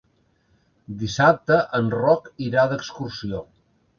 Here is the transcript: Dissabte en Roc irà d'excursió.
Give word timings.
Dissabte 1.01 1.59
en 1.79 1.91
Roc 1.97 2.31
irà 2.47 2.65
d'excursió. 2.73 3.45